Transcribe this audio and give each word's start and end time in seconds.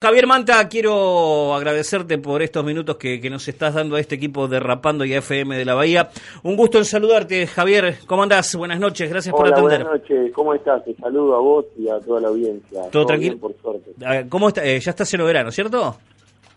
Javier 0.00 0.28
Manta, 0.28 0.68
quiero 0.68 1.52
agradecerte 1.54 2.18
por 2.18 2.40
estos 2.40 2.64
minutos 2.64 2.96
que, 2.98 3.20
que, 3.20 3.28
nos 3.28 3.48
estás 3.48 3.74
dando 3.74 3.96
a 3.96 4.00
este 4.00 4.14
equipo 4.14 4.46
de 4.46 4.60
Rapando 4.60 5.04
y 5.04 5.12
FM 5.12 5.58
de 5.58 5.64
la 5.64 5.74
Bahía. 5.74 6.10
Un 6.44 6.54
gusto 6.54 6.78
en 6.78 6.84
saludarte, 6.84 7.48
Javier. 7.48 7.96
¿Cómo 8.06 8.22
andás? 8.22 8.54
Buenas 8.54 8.78
noches, 8.78 9.10
gracias 9.10 9.34
Hola, 9.34 9.50
por 9.50 9.54
atender. 9.54 9.82
Buenas 9.82 10.02
noches, 10.02 10.32
¿cómo 10.32 10.54
estás? 10.54 10.84
Te 10.84 10.94
saludo 10.94 11.34
a 11.34 11.40
vos 11.40 11.64
y 11.76 11.88
a 11.88 11.98
toda 11.98 12.20
la 12.20 12.28
audiencia. 12.28 12.88
Todo, 12.92 13.06
tranquilo. 13.06 13.32
Bien, 13.32 13.40
por 13.40 13.56
suerte. 13.60 14.28
¿Cómo 14.28 14.46
está? 14.46 14.64
Eh, 14.64 14.78
ya 14.78 14.92
estás 14.92 15.12
en 15.14 15.24
verano, 15.24 15.50
¿cierto? 15.50 15.96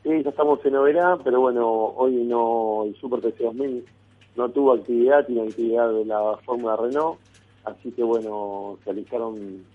Sí, 0.04 0.10
ya 0.24 0.30
estamos 0.30 0.64
en 0.64 0.74
verano, 0.74 1.20
pero 1.24 1.42
bueno, 1.42 1.68
hoy 1.98 2.18
no, 2.18 2.84
el 2.86 2.96
Super 2.98 3.22
TC2000 3.22 3.84
no 4.36 4.50
tuvo 4.50 4.74
actividad, 4.74 5.26
tiene 5.26 5.50
actividad 5.50 5.92
de 5.92 6.06
la 6.06 6.38
Fórmula 6.46 6.76
Renault, 6.76 7.18
así 7.66 7.92
que 7.92 8.04
bueno, 8.04 8.78
se 8.84 8.92
alistaron 8.92 9.66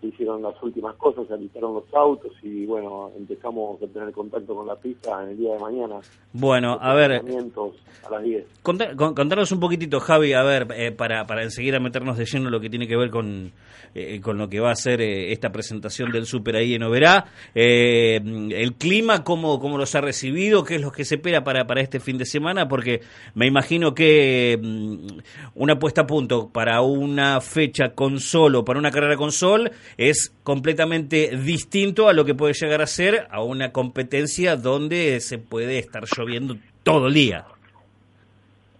se 0.00 0.06
hicieron 0.06 0.42
las 0.42 0.60
últimas 0.62 0.94
cosas, 0.96 1.26
se 1.26 1.34
alistaron 1.34 1.74
los 1.74 1.92
autos 1.92 2.32
y 2.42 2.66
bueno, 2.66 3.10
empezamos 3.16 3.82
a 3.82 3.86
tener 3.86 4.12
contacto 4.12 4.54
con 4.54 4.66
la 4.66 4.76
pista 4.76 5.22
en 5.22 5.30
el 5.30 5.38
día 5.38 5.54
de 5.54 5.58
mañana. 5.58 5.96
Bueno, 6.32 6.78
a 6.80 6.94
ver. 6.94 7.12
A 7.12 8.10
las 8.10 8.22
10. 8.22 8.44
Contá, 8.62 8.94
contanos 8.94 9.50
un 9.50 9.60
poquitito, 9.60 9.98
Javi, 9.98 10.32
a 10.34 10.42
ver, 10.42 10.68
eh, 10.74 10.92
para, 10.92 11.26
para 11.26 11.42
enseguida 11.42 11.80
meternos 11.80 12.16
de 12.16 12.26
lleno 12.26 12.50
lo 12.50 12.60
que 12.60 12.70
tiene 12.70 12.86
que 12.86 12.96
ver 12.96 13.10
con, 13.10 13.52
eh, 13.94 14.20
con 14.20 14.38
lo 14.38 14.48
que 14.48 14.60
va 14.60 14.70
a 14.70 14.76
ser 14.76 15.00
eh, 15.00 15.32
esta 15.32 15.50
presentación 15.50 16.12
del 16.12 16.26
Super 16.26 16.56
ahí 16.56 16.74
en 16.74 16.82
Oberá. 16.82 17.26
Eh, 17.54 18.20
el 18.50 18.74
clima, 18.74 19.24
¿cómo, 19.24 19.58
¿cómo 19.58 19.78
los 19.78 19.94
ha 19.94 20.00
recibido? 20.00 20.62
¿Qué 20.62 20.76
es 20.76 20.82
lo 20.82 20.92
que 20.92 21.04
se 21.04 21.16
espera 21.16 21.42
para, 21.42 21.66
para 21.66 21.80
este 21.80 21.98
fin 21.98 22.18
de 22.18 22.24
semana? 22.24 22.68
Porque 22.68 23.00
me 23.34 23.46
imagino 23.46 23.94
que 23.94 24.58
mm, 24.62 25.18
una 25.54 25.78
puesta 25.78 26.02
a 26.02 26.06
punto 26.06 26.50
para 26.50 26.82
una 26.82 27.40
fecha 27.40 27.94
con 27.94 28.20
sol 28.20 28.56
o 28.56 28.64
para 28.64 28.78
una 28.78 28.90
carrera 28.90 29.16
con 29.16 29.32
sol 29.32 29.70
es 29.96 30.32
completamente 30.42 31.36
distinto 31.36 32.08
a 32.08 32.12
lo 32.12 32.24
que 32.24 32.34
puede 32.34 32.54
llegar 32.54 32.82
a 32.82 32.86
ser 32.86 33.26
a 33.30 33.42
una 33.42 33.72
competencia 33.72 34.56
donde 34.56 35.20
se 35.20 35.38
puede 35.38 35.78
estar 35.78 36.04
lloviendo 36.04 36.56
todo 36.82 37.08
el 37.08 37.14
día. 37.14 37.46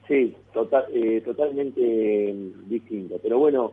Sí, 0.06 0.34
total, 0.53 0.84
eh, 0.92 1.20
totalmente 1.25 2.34
distinto. 2.67 3.19
Pero 3.23 3.39
bueno, 3.39 3.73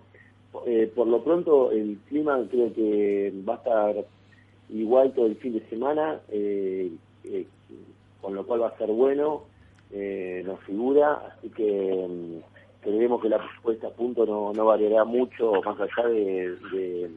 eh, 0.66 0.92
por 0.94 1.08
lo 1.08 1.24
pronto 1.24 1.72
el 1.72 1.98
clima 2.10 2.46
creo 2.50 2.74
que 2.74 3.34
va 3.48 3.56
a 3.56 3.58
estar 3.58 4.06
igual 4.70 5.14
todo 5.14 5.28
el 5.28 5.36
fin 5.38 5.54
de 5.54 5.70
semana, 5.70 6.20
eh, 6.30 6.92
eh, 7.24 7.46
con 8.22 8.36
lo 8.36 8.46
cual 8.46 8.64
va 8.64 8.70
a 8.70 8.78
ser 8.78 8.90
bueno, 8.90 9.44
eh, 9.92 10.44
nos 10.46 10.60
figura, 10.62 11.38
así 11.38 11.50
que 11.50 12.08
mm, 12.10 12.65
creemos 12.86 13.22
que 13.22 13.30
la 13.30 13.40
puesta 13.62 13.88
a 13.88 13.92
punto 13.92 14.26
no, 14.26 14.54
no 14.54 14.66
variará 14.66 15.04
mucho 15.04 15.62
más 15.66 15.78
allá 15.80 16.08
de, 16.08 16.56
de, 16.72 17.12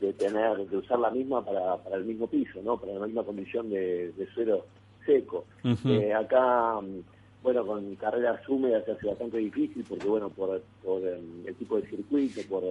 de, 0.00 0.12
tener 0.14 0.56
de 0.68 0.76
usar 0.76 0.98
la 0.98 1.10
misma 1.10 1.44
para, 1.44 1.76
para 1.78 1.96
el 1.96 2.04
mismo 2.04 2.26
piso, 2.26 2.62
no 2.62 2.78
para 2.78 2.94
la 2.94 3.06
misma 3.06 3.24
condición 3.24 3.68
de, 3.68 4.12
de 4.12 4.26
suelo 4.32 4.64
seco. 5.04 5.44
Uh 5.64 5.70
-huh. 5.70 6.14
acá 6.16 6.80
bueno, 7.44 7.66
con 7.66 7.94
carreras 7.96 8.40
húmedas 8.48 8.86
se 8.86 8.92
hace 8.92 9.06
bastante 9.06 9.36
difícil 9.36 9.84
porque, 9.86 10.08
bueno, 10.08 10.30
por, 10.30 10.62
por 10.82 11.02
um, 11.02 11.46
el 11.46 11.54
tipo 11.56 11.76
de 11.76 11.86
circuito, 11.88 12.40
por, 12.48 12.64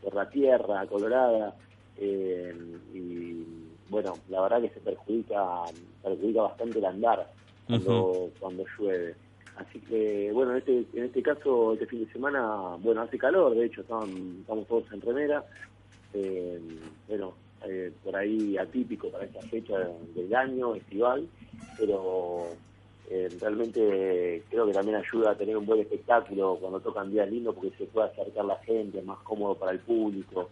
por 0.00 0.14
la 0.14 0.30
tierra 0.30 0.86
colorada, 0.86 1.52
eh, 1.96 2.54
y 2.94 3.44
bueno, 3.88 4.14
la 4.28 4.42
verdad 4.42 4.62
que 4.62 4.68
se 4.68 4.80
perjudica 4.80 5.64
perjudica 6.00 6.42
bastante 6.42 6.78
el 6.78 6.84
andar 6.84 7.28
cuando, 7.66 8.10
uh 8.10 8.26
-huh. 8.28 8.30
cuando 8.38 8.64
llueve. 8.78 9.16
Así 9.56 9.78
que, 9.80 10.30
bueno, 10.32 10.52
en 10.52 10.58
este, 10.58 10.84
en 10.94 11.04
este 11.04 11.22
caso, 11.22 11.74
este 11.74 11.86
fin 11.86 12.04
de 12.04 12.12
semana, 12.12 12.76
bueno, 12.80 13.02
hace 13.02 13.18
calor, 13.18 13.54
de 13.54 13.66
hecho, 13.66 13.82
estamos, 13.82 14.08
estamos 14.08 14.66
todos 14.66 14.92
en 14.92 15.00
remera, 15.00 15.44
eh, 16.12 16.60
bueno, 17.08 17.34
eh, 17.66 17.92
por 18.02 18.16
ahí 18.16 18.58
atípico 18.58 19.08
para 19.10 19.24
esta 19.24 19.40
fecha 19.42 19.74
del 20.14 20.34
año, 20.34 20.74
estival, 20.74 21.28
pero 21.78 22.48
eh, 23.08 23.28
realmente 23.40 24.42
creo 24.50 24.66
que 24.66 24.72
también 24.72 24.96
ayuda 24.96 25.30
a 25.30 25.36
tener 25.36 25.56
un 25.56 25.66
buen 25.66 25.80
espectáculo 25.80 26.58
cuando 26.60 26.80
tocan 26.80 27.10
días 27.10 27.30
lindos 27.30 27.54
porque 27.54 27.76
se 27.76 27.84
puede 27.86 28.08
acercar 28.08 28.44
la 28.44 28.56
gente, 28.56 28.98
es 28.98 29.04
más 29.04 29.18
cómodo 29.20 29.54
para 29.54 29.72
el 29.72 29.78
público. 29.78 30.50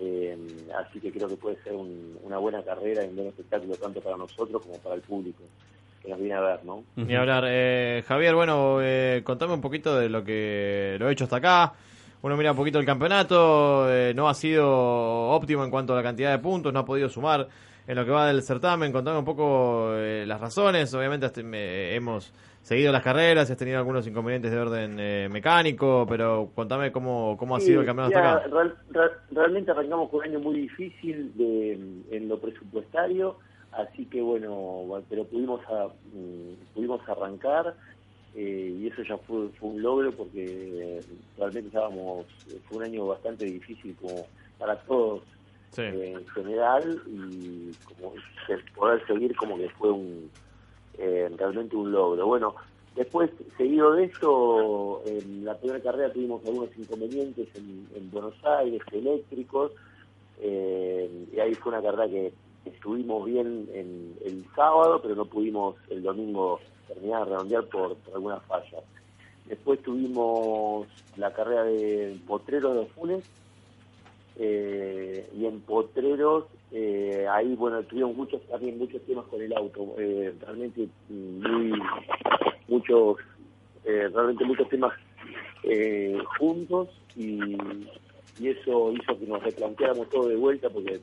Eh, 0.00 0.38
así 0.76 1.00
que 1.00 1.10
creo 1.10 1.26
que 1.26 1.36
puede 1.36 1.60
ser 1.64 1.74
un, 1.74 2.16
una 2.22 2.38
buena 2.38 2.62
carrera 2.62 3.04
y 3.04 3.08
un 3.08 3.16
buen 3.16 3.28
espectáculo 3.28 3.74
tanto 3.74 4.00
para 4.00 4.16
nosotros 4.16 4.62
como 4.62 4.78
para 4.78 4.94
el 4.94 5.00
público 5.00 5.42
que 6.02 6.08
nos 6.08 6.18
viene 6.18 6.34
a 6.34 6.40
ver, 6.40 6.64
¿no? 6.64 6.84
Ni 6.96 7.14
hablar. 7.14 7.44
Eh, 7.46 8.02
Javier, 8.06 8.34
bueno, 8.34 8.78
eh, 8.80 9.22
contame 9.24 9.54
un 9.54 9.60
poquito 9.60 9.98
de 9.98 10.08
lo 10.08 10.24
que 10.24 10.96
lo 10.98 11.08
he 11.08 11.12
hecho 11.12 11.24
hasta 11.24 11.36
acá. 11.36 11.72
Uno 12.20 12.36
mira 12.36 12.50
un 12.50 12.56
poquito 12.56 12.80
el 12.80 12.86
campeonato, 12.86 13.86
eh, 13.88 14.12
no 14.14 14.28
ha 14.28 14.34
sido 14.34 14.66
óptimo 15.30 15.62
en 15.62 15.70
cuanto 15.70 15.92
a 15.92 15.96
la 15.96 16.02
cantidad 16.02 16.32
de 16.32 16.38
puntos, 16.38 16.72
no 16.72 16.80
ha 16.80 16.84
podido 16.84 17.08
sumar 17.08 17.46
en 17.86 17.96
lo 17.96 18.04
que 18.04 18.10
va 18.10 18.26
del 18.26 18.42
certamen, 18.42 18.92
contame 18.92 19.18
un 19.18 19.24
poco 19.24 19.94
eh, 19.94 20.24
las 20.26 20.40
razones, 20.40 20.92
obviamente 20.94 21.26
hasta, 21.26 21.42
me, 21.42 21.94
hemos 21.94 22.34
seguido 22.60 22.90
las 22.92 23.02
carreras, 23.02 23.50
has 23.50 23.56
tenido 23.56 23.78
algunos 23.78 24.06
inconvenientes 24.06 24.50
de 24.50 24.58
orden 24.58 24.96
eh, 24.98 25.28
mecánico, 25.30 26.04
pero 26.08 26.50
contame 26.54 26.90
cómo, 26.90 27.36
cómo 27.38 27.56
ha 27.56 27.60
sí, 27.60 27.66
sido 27.66 27.80
el 27.80 27.86
campeonato 27.86 28.14
ya, 28.14 28.34
hasta 28.34 28.46
acá. 28.46 28.48
Real, 28.48 28.76
real, 28.90 29.10
realmente 29.30 29.70
arrancamos 29.70 30.10
con 30.10 30.18
un 30.20 30.26
año 30.26 30.40
muy 30.40 30.60
difícil 30.60 31.32
de, 31.36 31.72
en 32.10 32.28
lo 32.28 32.40
presupuestario, 32.40 33.38
así 33.78 34.06
que 34.06 34.20
bueno, 34.20 35.04
pero 35.08 35.24
pudimos, 35.24 35.60
a, 35.68 35.86
mm, 36.12 36.74
pudimos 36.74 37.00
arrancar 37.08 37.74
eh, 38.34 38.76
y 38.78 38.86
eso 38.88 39.02
ya 39.02 39.16
fue, 39.18 39.48
fue 39.58 39.70
un 39.70 39.82
logro 39.82 40.12
porque 40.12 41.02
realmente 41.36 41.68
estábamos, 41.68 42.26
fue 42.68 42.78
un 42.78 42.84
año 42.84 43.06
bastante 43.06 43.44
difícil 43.44 43.96
como 43.96 44.26
para 44.58 44.76
todos 44.82 45.22
Sí. 45.76 45.82
eh, 45.82 46.14
en 46.18 46.26
general 46.28 47.00
y 47.06 47.72
como 47.84 48.14
poder 48.74 49.06
seguir 49.06 49.36
como 49.36 49.56
que 49.58 49.68
fue 49.70 49.92
un 49.92 50.28
eh, 50.98 51.30
realmente 51.36 51.76
un 51.76 51.92
logro. 51.92 52.26
Bueno, 52.26 52.56
después, 52.96 53.30
seguido 53.56 53.92
de 53.92 54.04
esto, 54.04 55.02
en 55.06 55.44
la 55.44 55.56
primera 55.56 55.80
carrera 55.80 56.12
tuvimos 56.12 56.44
algunos 56.44 56.70
inconvenientes 56.76 57.46
en, 57.54 57.86
en 57.94 58.10
Buenos 58.10 58.34
Aires, 58.44 58.82
eléctricos, 58.90 59.70
eh, 60.40 61.26
y 61.32 61.38
ahí 61.38 61.54
fue 61.54 61.72
una 61.72 61.82
carrera 61.82 62.08
que 62.08 62.32
estuvimos 62.64 63.24
bien 63.24 63.68
en 63.72 64.16
el 64.24 64.44
sábado, 64.54 65.00
pero 65.02 65.14
no 65.14 65.24
pudimos 65.24 65.76
el 65.90 66.02
domingo 66.02 66.60
terminar 66.86 67.24
de 67.24 67.30
redondear 67.30 67.64
por, 67.66 67.96
por 67.96 68.14
algunas 68.14 68.42
fallas. 68.44 68.84
Después 69.46 69.82
tuvimos 69.82 70.86
la 71.16 71.32
carrera 71.32 71.64
de 71.64 72.18
Potrero 72.26 72.74
de 72.74 72.86
Funes, 72.86 73.24
eh, 74.38 75.28
y 75.36 75.46
en 75.46 75.60
Potreros 75.60 76.44
eh, 76.70 77.26
ahí 77.30 77.54
bueno 77.56 77.82
tuvieron 77.82 78.16
muchos 78.16 78.40
también 78.42 78.78
muchos 78.78 79.02
temas 79.02 79.26
con 79.26 79.42
el 79.42 79.52
auto 79.52 79.94
eh, 79.98 80.32
realmente 80.40 80.88
muy 81.08 81.72
muchos 82.68 83.16
eh, 83.84 84.08
realmente 84.12 84.44
muchos 84.44 84.68
temas 84.68 84.92
eh, 85.64 86.16
juntos 86.38 86.88
y, 87.16 87.40
y 88.38 88.48
eso 88.48 88.92
hizo 88.92 89.18
que 89.18 89.26
nos 89.26 89.42
replanteáramos 89.42 90.08
todo 90.08 90.28
de 90.28 90.36
vuelta 90.36 90.70
porque 90.70 91.00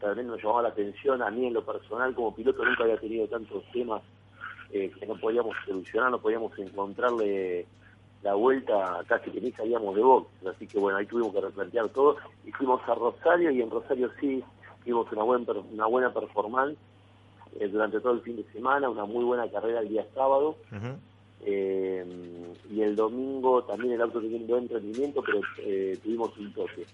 realmente 0.00 0.30
nos 0.30 0.42
llamaba 0.42 0.62
la 0.62 0.68
atención 0.70 1.22
a 1.22 1.30
mí 1.30 1.46
en 1.46 1.54
lo 1.54 1.64
personal 1.64 2.14
como 2.14 2.34
piloto 2.34 2.64
nunca 2.64 2.84
había 2.84 2.98
tenido 2.98 3.26
tantos 3.28 3.62
temas 3.72 4.02
eh, 4.72 4.90
que 4.98 5.06
no 5.06 5.14
podíamos 5.16 5.54
solucionar 5.66 6.10
no 6.10 6.20
podíamos 6.20 6.58
encontrarle 6.58 7.66
la 8.22 8.34
vuelta 8.34 9.02
casi 9.06 9.30
que 9.30 9.40
ni 9.40 9.50
salíamos 9.52 9.94
de 9.96 10.02
box, 10.02 10.28
así 10.46 10.66
que 10.66 10.78
bueno, 10.78 10.98
ahí 10.98 11.06
tuvimos 11.06 11.32
que 11.32 11.40
replantear 11.40 11.88
todo, 11.88 12.16
y 12.44 12.52
fuimos 12.52 12.80
a 12.86 12.94
Rosario 12.94 13.50
y 13.50 13.62
en 13.62 13.70
Rosario 13.70 14.10
sí 14.20 14.44
tuvimos 14.84 15.10
una, 15.12 15.22
buen, 15.22 15.46
una 15.72 15.86
buena 15.86 16.12
performance 16.12 16.76
eh, 17.58 17.68
durante 17.68 17.98
todo 18.00 18.12
el 18.12 18.20
fin 18.20 18.36
de 18.36 18.44
semana, 18.52 18.90
una 18.90 19.06
muy 19.06 19.24
buena 19.24 19.50
carrera 19.50 19.80
el 19.80 19.88
día 19.88 20.06
sábado, 20.14 20.56
Uh 20.70 20.74
-huh. 20.76 20.96
eh, 21.46 22.04
y 22.70 22.82
el 22.82 22.94
domingo 22.94 23.64
también 23.64 23.94
el 23.94 24.02
auto 24.02 24.20
tenía 24.20 24.36
un 24.36 24.46
buen 24.46 24.68
rendimiento, 24.68 25.22
pero 25.24 25.40
eh, 25.58 25.98
tuvimos 26.02 26.36
un 26.36 26.52
toque. 26.52 26.84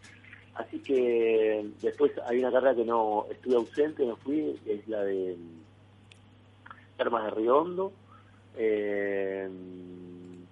Así 0.57 0.79
que 0.81 1.71
después 1.83 2.13
hay 2.27 2.39
una 2.39 2.51
carrera 2.51 2.75
que 2.75 2.85
no 2.85 3.27
estuve 3.31 3.57
ausente, 3.57 4.07
no 4.07 4.17
fui, 4.17 4.59
es 4.67 4.89
la 4.89 5.03
de 5.03 5.37
Termas 6.97 7.25
de 7.25 7.31
Riondo. 7.31 7.93
Eh, 8.57 9.49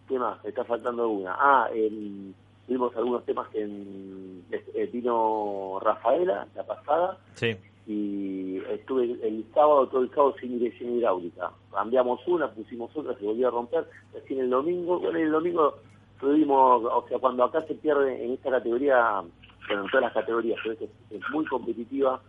¿Qué 0.07 0.19
más? 0.19 0.43
Me 0.45 0.51
está 0.51 0.65
faltando 0.65 1.09
una. 1.09 1.35
Ah, 1.39 1.69
el, 1.75 2.35
tuvimos 2.67 2.95
algunos 2.97 3.25
temas 3.25 3.49
que 3.49 3.63
en, 3.63 4.45
eh, 4.51 4.91
vino 4.93 5.79
Rafaela, 5.81 6.47
la 6.55 6.63
pasada. 6.65 7.19
Sí. 7.35 7.57
y 7.87 8.59
estuve 8.71 9.05
el 9.05 9.45
sábado, 9.55 9.87
todo 9.89 10.03
el 10.03 10.11
sábado 10.11 10.35
sin 10.39 10.59
dirección 10.59 10.97
hidráulica. 10.97 11.51
Cambiamos 11.73 12.21
una, 12.27 12.51
pusimos 12.51 12.95
otra, 12.97 13.15
se 13.19 13.25
volvió 13.25 13.49
a 13.49 13.51
romper, 13.51 13.87
recién 14.13 14.41
el 14.41 14.51
domingo, 14.51 14.99
bueno, 14.99 15.19
el 15.19 15.31
domingo 15.31 15.75
tuvimos, 16.21 16.85
o 16.85 17.05
sea, 17.09 17.19
cuando 17.19 17.45
acá 17.45 17.63
se 17.67 17.75
pierde 17.75 18.25
en 18.25 18.33
esta 18.33 18.51
categoría, 18.51 19.23
bueno, 19.69 19.85
en 19.85 19.91
todas 19.91 20.05
las 20.05 20.13
categorías, 20.13 20.59
pero 20.63 20.75
es, 20.75 20.91
es 21.11 21.31
muy 21.31 21.45
competitiva, 21.47 22.21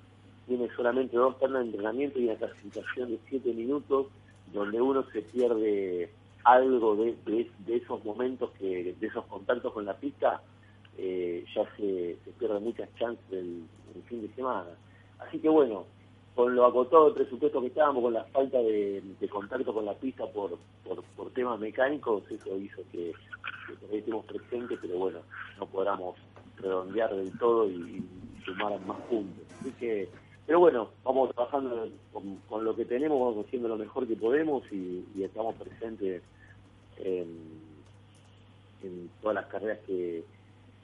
tiene 0.47 0.69
solamente 0.75 1.17
dos 1.17 1.37
ternas 1.39 1.63
de 1.63 1.69
entrenamiento 1.69 2.19
y 2.19 2.25
una 2.25 2.35
clasificación 2.35 3.09
de 3.09 3.19
siete 3.29 3.53
minutos, 3.53 4.07
donde 4.53 4.81
uno 4.81 5.03
se 5.11 5.21
pierde 5.21 6.09
algo 6.43 6.95
de, 6.95 7.15
de, 7.25 7.75
esos 7.75 8.03
momentos, 8.05 8.51
que 8.59 8.95
de 8.99 9.07
esos 9.07 9.25
contactos 9.25 9.73
con 9.73 9.85
la 9.85 9.95
pista, 9.95 10.41
eh, 10.97 11.43
ya 11.53 11.63
se, 11.75 12.17
se 12.23 12.31
pierde 12.37 12.59
muchas 12.59 12.87
chances 12.95 13.29
del 13.29 13.63
fin 14.07 14.21
de 14.21 14.33
semana. 14.35 14.69
Así 15.19 15.39
que 15.39 15.49
bueno, 15.49 15.85
con 16.35 16.53
lo 16.53 16.65
acotado 16.65 17.05
del 17.05 17.13
presupuesto 17.15 17.61
que 17.61 17.67
estábamos, 17.67 18.03
con 18.03 18.13
la 18.13 18.25
falta 18.25 18.59
de, 18.59 19.01
contacto 19.31 19.73
con 19.73 19.85
la 19.85 19.93
pista 19.93 20.25
por, 20.27 20.57
por, 21.15 21.29
temas 21.31 21.59
mecánicos, 21.59 22.23
eso 22.29 22.55
hizo 22.57 22.81
que, 22.91 23.13
que 23.89 23.97
estemos 23.97 24.25
presentes, 24.25 24.77
pero 24.81 24.97
bueno, 24.97 25.19
no 25.57 25.65
podamos 25.65 26.15
redondear 26.57 27.15
del 27.15 27.37
todo 27.37 27.69
y, 27.69 28.03
sumar 28.45 28.79
más 28.85 28.99
puntos. 29.09 29.43
Así 29.59 29.71
que, 29.79 30.07
pero 30.45 30.59
bueno, 30.59 30.89
vamos 31.03 31.33
trabajando 31.33 31.89
con, 32.47 32.63
lo 32.63 32.75
que 32.75 32.85
tenemos, 32.85 33.19
vamos 33.19 33.47
haciendo 33.47 33.67
lo 33.67 33.77
mejor 33.77 34.07
que 34.07 34.15
podemos 34.15 34.63
y, 34.71 35.03
estamos 35.23 35.55
presentes 35.55 36.21
en, 36.97 37.65
todas 39.19 39.33
las 39.33 39.45
carreras 39.47 39.79
que 39.87 40.23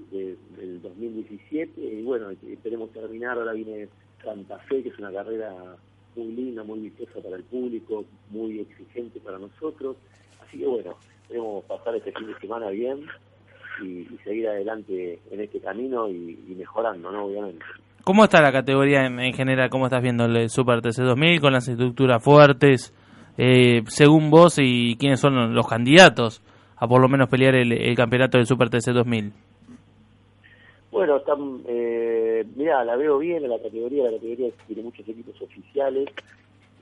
del 0.10 0.82
2017 0.82 1.80
y 1.80 2.02
bueno, 2.02 2.32
esperemos 2.32 2.92
terminar, 2.92 3.38
ahora 3.38 3.54
viene 3.54 3.88
Santa 4.24 4.58
Fe, 4.60 4.82
que 4.82 4.90
es 4.90 4.98
una 4.98 5.12
carrera 5.12 5.78
muy 6.16 6.32
linda, 6.32 6.64
muy 6.64 6.80
vistosa 6.80 7.22
para 7.22 7.36
el 7.36 7.44
público, 7.44 8.06
muy 8.32 8.62
exigente 8.62 9.20
para 9.20 9.38
nosotros. 9.38 9.98
Así 10.42 10.58
que 10.58 10.66
bueno, 10.66 10.96
queremos 11.28 11.64
pasar 11.66 11.96
este 11.96 12.12
fin 12.12 12.26
de 12.26 12.40
semana 12.40 12.70
bien 12.70 13.06
y, 13.84 14.06
seguir 14.24 14.48
adelante 14.48 15.20
en 15.32 15.42
este 15.42 15.60
camino 15.60 16.10
y, 16.10 16.56
mejorando, 16.58 17.12
¿no? 17.12 17.26
Obviamente. 17.26 17.64
¿Cómo 18.04 18.24
está 18.24 18.42
la 18.42 18.52
categoría 18.52 19.06
en, 19.06 19.34
general? 19.34 19.70
¿Cómo 19.70 19.86
estás 19.86 20.02
viendo 20.02 20.26
el 20.26 20.50
Super 20.50 20.82
TC2000 20.82 21.40
con 21.40 21.54
las 21.54 21.68
estructuras 21.68 22.24
fuertes? 22.24 22.94
Eh, 23.38 23.84
según 23.88 24.30
vos 24.30 24.58
y 24.60 24.96
quiénes 24.98 25.20
son 25.20 25.54
los 25.54 25.68
candidatos 25.68 26.44
a 26.78 26.88
por 26.88 27.02
lo 27.02 27.08
menos 27.08 27.30
pelear 27.30 27.56
el, 27.56 27.72
el 27.72 27.96
campeonato 27.96 28.38
del 28.38 28.48
Super 28.48 28.70
TC2000. 28.70 29.32
Bueno, 30.92 31.18
están, 31.18 31.62
eh, 31.68 32.46
mirá, 32.56 32.84
la 32.84 32.98
veo 32.98 33.18
bien 33.18 33.44
en 33.44 33.50
la 33.50 33.60
categoría, 33.60 34.04
la 34.04 34.12
categoría 34.12 34.50
tiene 34.68 34.84
muchos 34.84 35.08
equipos 35.08 35.42
oficiales 35.42 36.10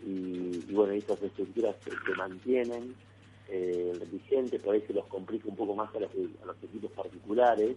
y, 0.06 0.74
bueno, 0.74 0.94
estas 0.94 1.22
estructuras 1.22 1.76
se, 1.84 1.92
mantienen 2.16 2.96
eh, 3.50 4.00
vigentes, 4.12 4.62
por 4.62 4.75
ahí 4.75 4.81
se 4.81 4.94
los 4.94 5.06
complica 5.07 5.48
un 5.48 5.56
poco 5.56 5.75
más 5.75 5.94
a 5.96 6.00
los, 6.00 6.12
equipos 6.63 6.92
particulares, 6.92 7.75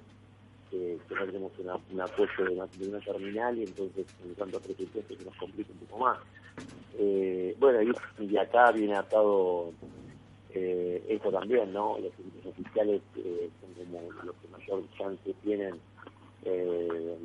que 0.70 0.98
no 1.10 1.26
tenemos 1.26 1.52
un 1.90 2.00
apoyo 2.00 2.44
de 2.44 2.86
una, 2.86 3.00
terminal 3.00 3.58
y 3.58 3.64
entonces 3.64 4.06
en 4.24 4.34
cuanto 4.34 4.56
a 4.56 4.60
presupuesto 4.60 5.14
se 5.14 5.24
nos 5.24 5.36
complica 5.36 5.70
un 5.72 5.86
poco 5.86 6.04
más. 6.04 6.18
Eh, 6.98 7.56
bueno, 7.58 7.94
y, 8.18 8.36
acá 8.36 8.72
viene 8.72 8.94
atado 8.94 9.72
eh, 10.50 11.02
esto 11.08 11.30
también, 11.30 11.72
¿no? 11.72 11.98
Los 11.98 12.12
equipos 12.12 12.46
oficiales 12.46 13.02
eh, 13.16 13.50
son 13.60 13.84
como 13.84 14.12
los 14.22 14.36
que 14.36 14.48
mayor 14.48 14.82
chance 14.96 15.34
tienen 15.42 15.74
eh, 16.44 17.16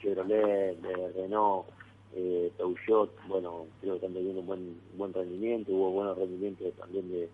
Chevrolet, 0.00 0.76
Renault, 1.14 1.66
eh, 2.14 2.50
Peugeot, 2.56 3.10
bueno, 3.28 3.66
creo 3.80 3.94
que 3.94 3.96
están 3.98 4.14
teniendo 4.14 4.40
un 4.40 4.46
buen, 4.46 4.80
buen 4.96 5.12
rendimiento, 5.12 5.72
hubo 5.72 5.90
buenos 5.90 6.18
rendimientos 6.18 6.72
también 6.74 7.10
de, 7.10 7.28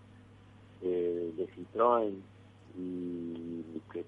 Citroën, 1.55 2.13
y 2.77 3.63
que, 3.91 4.05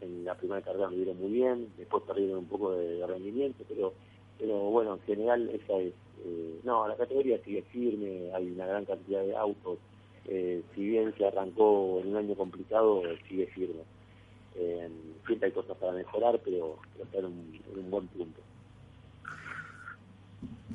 en 0.00 0.24
la 0.24 0.34
primera 0.36 0.62
carrera 0.62 0.88
me 0.88 0.96
dieron 0.96 1.18
muy 1.18 1.30
bien, 1.30 1.68
después 1.76 2.02
perdieron 2.04 2.38
un 2.38 2.46
poco 2.46 2.72
de, 2.72 3.06
rendimiento, 3.06 3.64
pero 3.68 3.92
pero 4.38 4.58
bueno, 4.58 4.94
en 4.94 5.00
general 5.02 5.48
esa 5.50 5.78
es, 5.78 5.92
eh, 6.24 6.60
no, 6.64 6.88
la 6.88 6.96
categoría 6.96 7.38
sigue 7.44 7.62
firme, 7.62 8.32
hay 8.34 8.50
una 8.50 8.66
gran 8.66 8.84
cantidad 8.84 9.22
de 9.22 9.36
autos, 9.36 9.78
eh, 10.26 10.62
si 10.74 10.84
bien 10.84 11.14
se 11.16 11.26
arrancó 11.26 12.00
en 12.00 12.08
un 12.08 12.16
año 12.16 12.34
complicado, 12.34 13.02
sigue 13.28 13.46
firme. 13.46 13.82
Eh, 14.54 14.88
siempre 15.26 15.48
hay 15.48 15.52
cosas 15.52 15.76
para 15.78 15.92
mejorar, 15.92 16.40
pero, 16.44 16.78
está 17.02 17.18
en 17.18 17.26
un, 17.26 17.90
buen 17.90 18.06
punto. 18.08 18.40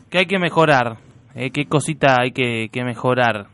¿Qué 0.09 0.19
hay 0.19 0.25
que 0.25 0.39
mejorar? 0.39 0.97
Eh, 1.35 1.51
¿Qué 1.51 1.67
cosita 1.67 2.21
hay 2.21 2.31
que, 2.31 2.69
mejorar? 2.83 3.47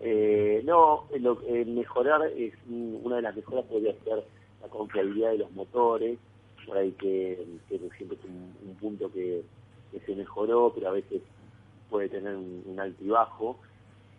Eh, 0.00 0.62
no, 0.64 1.04
lo, 1.18 1.38
mejorar 1.66 2.20
es 2.36 2.54
una 2.68 3.16
de 3.16 3.22
las 3.22 3.34
mejoras 3.34 3.64
podría 3.64 3.92
ser 4.04 4.24
la 4.62 4.68
confiabilidad 4.68 5.32
de 5.32 5.38
los 5.38 5.50
motores, 5.52 6.18
por 6.64 6.78
ahí 6.78 6.92
que, 6.92 7.44
siempre 7.68 8.16
es 8.16 8.24
un, 8.24 8.74
punto 8.76 9.10
que, 9.12 9.42
se 10.06 10.14
mejoró, 10.14 10.72
pero 10.74 10.88
a 10.88 10.92
veces 10.92 11.22
puede 11.90 12.08
tener 12.08 12.36
un 12.36 12.78
alto 12.78 13.04
y 13.04 13.08
bajo 13.08 13.58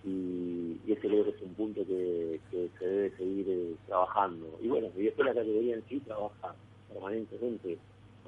y, 0.06 0.80
ese 0.88 1.08
creo 1.08 1.24
que 1.24 1.32
es 1.32 1.42
un 1.42 1.54
punto 1.56 1.86
que, 1.86 2.40
se 2.52 2.86
debe 2.86 3.10
seguir 3.18 3.46
eh, 3.50 3.76
trabajando. 3.88 4.58
Y 4.62 4.68
bueno, 4.68 4.90
y 4.96 5.04
después 5.04 5.26
la 5.28 5.34
categoría 5.34 5.76
en 5.76 5.84
sí 5.88 6.00
trabaja 6.02 6.54
permanentemente 6.94 7.78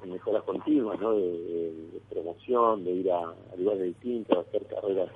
en 0.02 0.12
mejoras 0.12 0.42
continuas, 0.44 1.00
¿no? 1.00 1.12
De, 1.12 2.00
promoción, 2.08 2.84
de 2.84 2.90
ir 2.92 3.10
a, 3.10 3.34
lugares 3.56 3.84
distintos, 3.84 4.46
hacer 4.46 4.66
carreras 4.66 5.10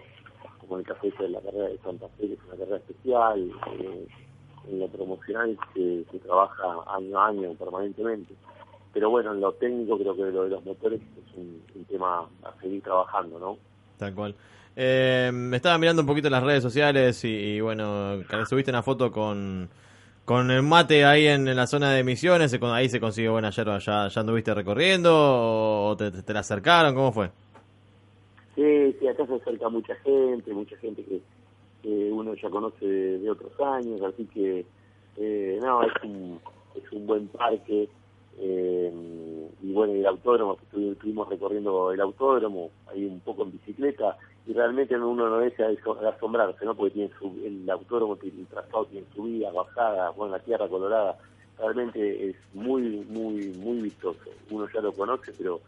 como 0.60 0.78
el 0.78 0.84
caso 0.84 1.08
de 1.18 1.28
la 1.28 1.40
carrera 1.40 1.68
de 1.68 1.78
Santa 1.78 2.08
Fe, 2.10 2.28
que 2.28 2.34
es 2.34 2.40
una 2.46 2.56
carrera 2.56 2.76
especial. 2.76 3.50
Eh, 3.78 4.06
en 4.68 4.78
lo 4.78 4.88
promocional 4.88 5.58
se, 5.74 6.04
trabaja 6.20 6.62
año 6.94 7.18
a 7.18 7.28
año 7.28 7.54
permanentemente. 7.54 8.34
Pero 8.92 9.10
bueno, 9.10 9.32
en 9.32 9.40
lo 9.40 9.52
técnico 9.54 9.98
creo 9.98 10.14
que 10.14 10.22
lo 10.22 10.44
de 10.44 10.50
los 10.50 10.64
motores 10.64 11.00
es 11.00 11.36
un, 11.36 11.62
tema 11.88 12.28
a 12.42 12.60
seguir 12.60 12.82
trabajando, 12.82 13.38
¿no? 13.38 13.58
Tal 13.98 14.14
cual. 14.14 14.34
Eh, 14.76 15.30
me 15.32 15.56
estaba 15.56 15.76
mirando 15.78 16.02
un 16.02 16.06
poquito 16.06 16.30
las 16.30 16.42
redes 16.42 16.62
sociales 16.62 17.22
y, 17.24 17.60
bueno, 17.60 18.22
subiste 18.48 18.70
una 18.70 18.82
foto 18.82 19.10
con, 19.10 19.68
con 20.24 20.50
el 20.50 20.62
mate 20.62 21.04
ahí 21.04 21.26
en, 21.26 21.44
la 21.56 21.66
zona 21.66 21.92
de 21.92 22.04
Misiones, 22.04 22.56
ahí 22.62 22.88
se 22.88 23.00
consiguió 23.00 23.32
buena 23.32 23.50
yerba, 23.50 23.78
¿ya, 23.78 24.08
ya 24.08 24.20
anduviste 24.20 24.54
recorriendo 24.54 25.10
o 25.12 25.96
te, 25.96 26.32
la 26.32 26.40
acercaron? 26.40 26.94
¿Cómo 26.94 27.12
fue? 27.12 27.30
Sí, 28.54 28.96
sí, 29.00 29.08
acá 29.08 29.26
se 29.26 29.34
acerca 29.34 29.68
mucha 29.68 29.94
gente, 29.96 30.52
mucha 30.52 30.76
gente 30.76 31.04
que, 31.04 31.20
uno 32.12 32.34
ya 32.34 32.48
conoce 32.48 32.86
de, 32.86 33.30
otros 33.30 33.52
años, 33.60 34.00
así 34.02 34.24
que 34.26 34.64
eh, 35.16 35.58
no, 35.60 35.82
es 35.82 35.92
un, 36.04 36.38
es 36.76 36.92
un 36.92 37.06
buen 37.06 37.26
parque. 37.28 37.88
Eh, 38.38 38.92
y 39.62 39.72
bueno, 39.72 39.92
el 39.92 40.06
autódromo, 40.06 40.58
estuvimos 40.62 41.28
recorriendo 41.28 41.92
el 41.92 42.00
autódromo, 42.00 42.70
ahí 42.90 43.04
un 43.04 43.20
poco 43.20 43.44
en 43.44 43.52
bicicleta, 43.52 44.16
y 44.46 44.52
realmente 44.52 44.96
uno 44.96 45.28
no 45.28 45.38
deja 45.38 45.68
de 45.68 45.78
asombrarse, 46.08 46.64
¿no? 46.64 46.74
Porque 46.74 46.94
tiene 46.94 47.10
su, 47.18 47.26
el 47.44 47.68
autódromo, 47.70 48.18
el 48.22 48.46
trazado 48.46 48.86
tiene 48.86 49.06
subida, 49.14 49.52
bajada, 49.52 50.10
bueno, 50.10 50.36
la 50.36 50.42
tierra 50.42 50.68
colorada, 50.68 51.16
realmente 51.58 52.30
es 52.30 52.36
muy, 52.54 53.04
muy, 53.08 53.48
muy 53.58 53.82
vistoso. 53.82 54.30
Uno 54.50 54.66
ya 54.74 54.80
lo 54.80 54.92
conoce, 54.92 55.32
pero 55.38 55.60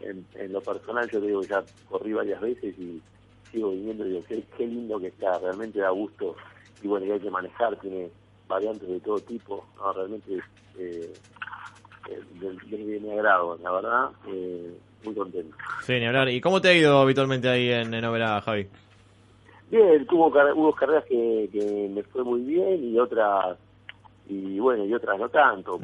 en, 0.00 0.24
lo 0.52 0.60
personal 0.60 1.10
yo 1.10 1.20
digo, 1.20 1.42
ya 1.42 1.64
corrí 1.88 2.12
varias 2.12 2.40
veces 2.40 2.78
y 2.78 3.02
sigo 3.50 3.70
viniendo 3.70 4.06
y 4.06 4.10
digo, 4.10 4.24
qué, 4.28 4.44
qué 4.56 4.66
lindo 4.66 5.00
que 5.00 5.08
está, 5.08 5.38
realmente 5.38 5.80
da 5.80 5.90
gusto 5.90 6.36
y 6.82 6.88
bueno, 6.88 7.06
y 7.06 7.10
hay 7.10 7.20
que 7.20 7.30
manejar, 7.30 7.76
tiene 7.76 8.10
variantes 8.48 8.88
de 8.88 9.00
todo 9.00 9.18
tipo, 9.20 9.66
¿no? 9.76 9.92
realmente 9.92 10.40
eh, 10.78 11.12
eh, 12.10 12.20
de, 12.40 12.76
de, 12.76 13.00
mi 13.00 13.10
agrado, 13.12 13.58
la 13.62 13.70
verdad. 13.70 14.10
Eh, 14.28 14.74
muy 15.04 15.14
contento. 15.14 15.56
Sí, 15.82 15.92
ni 15.94 16.06
hablar. 16.06 16.28
¿Y 16.28 16.40
cómo 16.40 16.60
te 16.60 16.68
ha 16.68 16.74
ido 16.74 16.98
habitualmente 16.98 17.48
ahí 17.48 17.70
en, 17.70 17.94
en 17.94 18.02
Javi? 18.02 18.68
Bien, 19.70 20.06
tuvo, 20.06 20.26
hubo 20.26 20.74
carreras 20.74 21.04
que, 21.04 21.48
que 21.52 21.90
me 21.94 22.02
fue 22.02 22.24
muy 22.24 22.40
bien 22.40 22.82
y 22.82 22.98
otras, 22.98 23.56
y 24.28 24.58
bueno, 24.58 24.84
y 24.84 24.92
otras 24.92 25.18
no 25.18 25.28
tanto. 25.28 25.78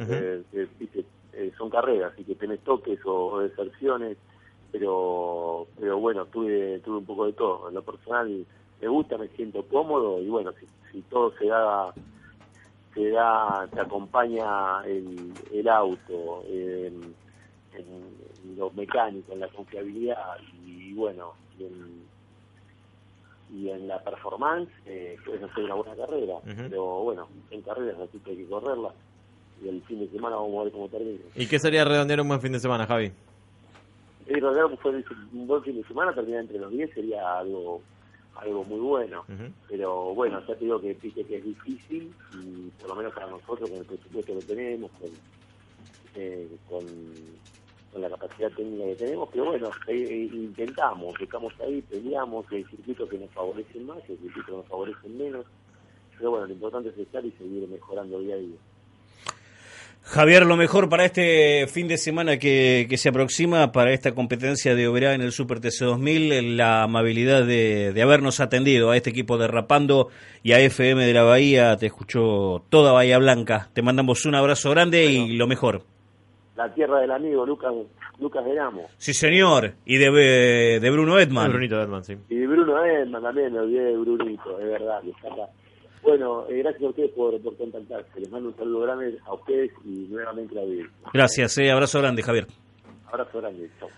Eh, 1.39 1.53
son 1.57 1.69
carreras, 1.71 2.13
y 2.19 2.25
que 2.25 2.35
tenés 2.35 2.61
toques 2.61 2.99
o, 3.05 3.41
deserciones, 3.41 4.17
pero 4.73 5.67
pero 5.79 5.99
bueno, 5.99 6.25
tuve, 6.27 6.81
tuve 6.81 6.99
un 6.99 7.05
poco 7.07 7.27
de 7.27 7.35
todo. 7.35 7.69
En 7.69 7.75
lo 7.75 7.83
personal 7.83 8.47
me 8.81 8.89
gusta, 8.89 9.19
me 9.19 9.29
siento 9.29 9.63
cómodo 9.67 10.21
y 10.21 10.29
bueno, 10.29 10.53
si, 10.53 10.67
si 10.91 11.03
todo 11.03 11.33
se 11.39 11.47
da 11.47 11.93
se 12.97 13.11
da, 13.11 13.69
te 13.73 13.81
acompaña 13.81 14.83
el, 14.87 15.35
el 15.53 15.69
auto, 15.69 16.43
eh, 16.47 16.91
en, 17.75 18.57
lo 18.57 18.71
mecánico, 18.71 19.35
en 19.35 19.41
la 19.41 19.49
confiabilidad 19.49 20.39
y, 20.65 20.95
bueno, 20.95 21.35
y 21.59 21.65
en, 21.65 22.07
y 23.55 23.69
en 23.69 23.87
la 23.87 24.03
performance, 24.03 24.71
eh, 24.87 25.19
puedes 25.27 25.43
hacer 25.43 25.65
una 25.65 25.75
buena 25.75 25.95
carrera. 25.95 26.37
Pero 26.45 27.03
bueno, 27.03 27.29
en 27.51 27.61
carreras 27.61 28.01
así 28.01 28.19
que 28.21 28.31
hay 28.31 28.37
que 28.39 28.47
correrla 28.47 28.93
y 29.63 29.69
el 29.69 29.83
fin 29.83 30.01
de 30.01 30.09
semana 30.09 30.37
vamos 30.37 30.59
a 30.59 30.65
ver 30.65 30.73
cómo 30.73 30.89
termina. 30.89 31.21
¿Y 31.35 31.47
qué 31.47 31.59
sería 31.59 31.85
redondear 31.85 32.23
un 32.23 32.29
buen 32.29 32.41
fin 32.41 32.53
de 32.53 32.61
semana, 32.61 32.87
Javi? 32.87 33.13
fue 34.81 35.05
un 35.33 35.47
buen 35.47 35.63
fin 35.63 35.77
de 35.77 35.87
semana, 35.87 36.15
terminar 36.15 36.41
entre 36.41 36.59
los 36.59 36.71
10 36.71 36.95
sería 36.95 37.39
algo 37.39 37.83
algo 38.41 38.65
muy 38.65 38.81
bueno. 38.81 39.25
Pero 39.69 40.15
bueno, 40.15 40.41
ya 40.47 40.55
te 40.55 40.65
digo 40.65 40.81
que, 40.81 40.95
que 40.97 41.21
es 41.21 41.45
difícil 41.45 42.13
y 42.35 42.71
por 42.81 42.89
lo 42.89 42.97
menos 42.97 43.13
para 43.15 43.29
nosotros, 43.29 43.69
con 43.71 43.79
el 43.79 43.85
presupuesto 43.85 44.35
que 44.35 44.47
tenemos, 44.47 44.91
con, 44.93 45.11
eh, 46.15 46.49
con, 46.69 46.85
la 48.01 48.11
capacidad 48.11 48.51
técnica 48.53 48.85
que 48.85 48.97
tenemos, 48.97 49.27
pero 49.33 49.47
bueno, 49.47 49.71
eh, 49.89 49.95
eh, 49.97 50.29
intentamos, 50.31 51.19
estamos 51.19 51.55
ahí, 51.61 51.81
peleamos, 51.81 52.45
hay 52.53 52.63
circuitos 52.65 53.09
que 53.09 53.17
nos 53.17 53.31
favorecen 53.31 53.87
más, 53.87 53.97
hay 54.03 54.19
circuitos 54.19 54.45
que 54.45 54.53
nos 54.53 54.67
favorecen 54.67 55.17
menos. 55.17 55.47
Pero 56.19 56.31
bueno, 56.31 56.47
lo 56.47 56.53
importante 56.53 56.91
es 56.91 56.99
estar 56.99 57.25
y 57.25 57.31
seguir 57.33 57.67
mejorando 57.67 58.19
día 58.21 58.35
a 58.35 58.39
día. 58.39 58.57
Javier, 60.09 60.47
lo 60.47 60.57
mejor 60.57 60.89
para 60.89 61.05
este 61.05 61.67
fin 61.67 61.89
de 61.89 61.99
semana 61.99 62.39
que, 62.39 62.87
se 62.97 63.09
aproxima, 63.09 63.73
para 63.73 63.93
esta 63.93 64.15
competencia 64.15 64.77
de 64.77 64.87
Oberá 64.87 65.15
en 65.15 65.21
el 65.21 65.33
Super 65.33 65.61
TC2000, 65.61 66.55
la 66.55 66.85
amabilidad 66.85 67.45
de, 67.45 67.93
habernos 68.01 68.39
atendido 68.39 68.93
a 68.93 68.97
este 68.97 69.11
equipo 69.11 69.37
de 69.37 69.49
Rapando 69.49 70.09
y 70.45 70.53
a 70.53 70.61
FM 70.61 71.05
de 71.05 71.13
la 71.13 71.25
Bahía. 71.25 71.77
Te 71.77 71.87
escuchó 71.87 72.63
toda 72.71 72.93
Bahía 72.93 73.19
Blanca. 73.19 73.69
Te 73.73 73.83
mandamos 73.83 74.25
un 74.27 74.37
abrazo 74.37 74.71
grande 74.71 75.07
y 75.07 75.37
lo 75.37 75.49
mejor. 75.49 75.83
La 76.55 76.73
tierra 76.73 77.01
del 77.01 77.11
amigo 77.11 77.45
Lucas 77.45 77.75
Lucas 78.21 78.45
Sí, 78.99 79.13
señor. 79.13 79.75
Y 79.85 79.97
de, 79.99 80.79
de 80.81 80.91
Bruno 80.91 81.19
Edman. 81.19 81.51
Brunito 81.51 81.83
Edman, 81.83 82.05
sí. 82.05 82.17
Y 82.29 82.37
de 82.37 82.47
Bruno 82.47 82.83
Edman 82.87 83.23
también, 83.23 83.57
olvidé 83.57 83.87
de 83.87 83.97
Brunito, 83.99 84.61
es 84.61 84.67
verdad. 84.69 85.03
Bueno, 86.03 86.47
eh, 86.49 86.59
gracias 86.59 86.83
a 86.85 86.89
ustedes 86.89 87.11
por, 87.11 87.41
por 87.43 87.57
contactarse. 87.57 88.21
Les 88.21 88.31
mando 88.31 88.49
un 88.51 88.57
saludo 88.57 88.81
grande 88.81 89.19
a 89.25 89.35
ustedes 89.35 89.73
y 89.85 90.07
nuevamente 90.09 90.59
a 90.59 90.63
audiencia. 90.63 90.93
Gracias, 91.13 91.59
eh, 91.59 91.71
abrazo 91.71 91.99
grande, 92.01 92.23
Javier. 92.23 92.47
Abrazo 93.11 93.39
grande, 93.41 93.71
chao. 93.79 93.89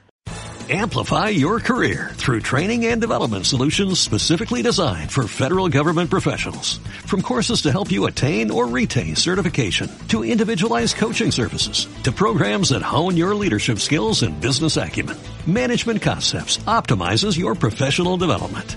Amplify 0.70 1.30
your 1.30 1.60
career 1.60 2.10
through 2.16 2.42
training 2.42 2.84
and 2.88 3.00
development 3.00 3.46
solutions 3.46 3.98
specifically 3.98 4.60
designed 4.60 5.10
for 5.10 5.26
federal 5.26 5.70
government 5.70 6.10
professionals. 6.10 6.76
From 7.06 7.22
courses 7.22 7.62
to 7.62 7.72
help 7.72 7.90
you 7.90 8.04
attain 8.04 8.50
or 8.50 8.66
retain 8.66 9.16
certification, 9.16 9.90
to 10.08 10.26
individualized 10.26 10.96
coaching 10.96 11.32
services, 11.32 11.88
to 12.02 12.12
programs 12.12 12.68
that 12.68 12.82
hone 12.82 13.16
your 13.16 13.34
leadership 13.34 13.78
skills 13.78 14.22
and 14.22 14.38
business 14.42 14.76
acumen, 14.76 15.16
Management 15.46 16.02
Concepts 16.02 16.58
optimizes 16.68 17.38
your 17.38 17.54
professional 17.54 18.18
development. 18.18 18.76